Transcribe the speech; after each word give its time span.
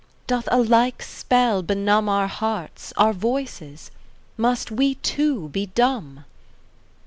doth 0.25 0.49
a 0.51 0.59
like 0.59 1.03
spell 1.03 1.61
benumb 1.61 2.09
Our 2.09 2.25
hearts, 2.25 2.91
our 2.97 3.13
voices? 3.13 3.91
must 4.35 4.71
we 4.71 4.95
too 4.95 5.49
be 5.49 5.67
dumb? 5.67 6.25